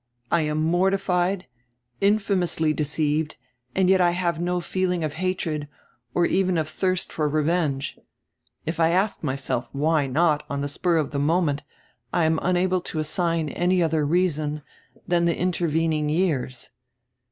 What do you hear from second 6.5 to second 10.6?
of thirst for revenge. If I ask myself 'why not?'